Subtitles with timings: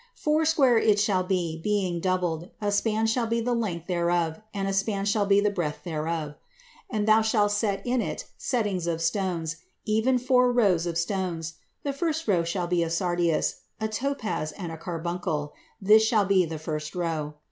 [0.15, 4.73] Foursquare it shall be being doubled; a span shall be the length thereof, and a
[4.73, 6.33] span shall be the breadth thereof.
[6.89, 11.53] And thou shalt set in it settings of stones, even four rows of stones:
[11.83, 16.45] the first row shall be a sardius, a topaz, and a carbuncle: this shall be
[16.45, 17.35] the first row.